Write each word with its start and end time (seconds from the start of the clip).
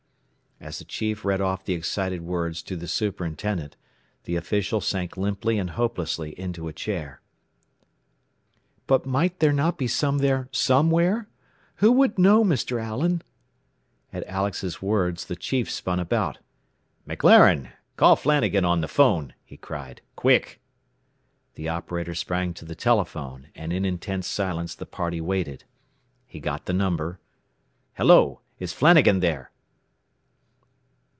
As 0.63 0.77
the 0.77 0.85
chief 0.85 1.25
read 1.25 1.41
off 1.41 1.65
the 1.65 1.73
excited 1.73 2.21
words 2.21 2.61
to 2.61 2.75
the 2.75 2.87
superintendent, 2.87 3.75
the 4.25 4.35
official 4.35 4.79
sank 4.79 5.17
limply 5.17 5.57
and 5.57 5.71
hopelessly 5.71 6.39
into 6.39 6.67
a 6.67 6.71
chair. 6.73 7.19
"But 8.85 9.03
might 9.07 9.39
there 9.39 9.53
not 9.53 9.79
be 9.79 9.87
some 9.87 10.19
there, 10.19 10.49
somewhere? 10.51 11.27
Who 11.77 11.91
would 11.93 12.19
know, 12.19 12.43
Mr. 12.45 12.79
Allen?" 12.79 13.23
At 14.13 14.23
Alex's 14.27 14.83
words 14.83 15.25
the 15.25 15.35
chief 15.35 15.67
spun 15.67 15.99
about. 15.99 16.37
"McLaren, 17.07 17.71
call 17.97 18.15
Flanagan 18.15 18.63
on 18.63 18.81
the 18.81 18.87
'phone!" 18.87 19.33
he 19.43 19.57
cried. 19.57 20.01
"Quick!" 20.15 20.61
The 21.55 21.69
operator 21.69 22.13
sprang 22.13 22.53
to 22.53 22.65
the 22.65 22.75
telephone, 22.75 23.47
and 23.55 23.73
in 23.73 23.83
intense 23.83 24.27
silence 24.27 24.75
the 24.75 24.85
party 24.85 25.21
waited. 25.21 25.63
He 26.27 26.39
got 26.39 26.65
the 26.67 26.71
number. 26.73 27.19
"Hello! 27.95 28.41
Is 28.59 28.73
Flanagan 28.73 29.21
there? 29.21 29.49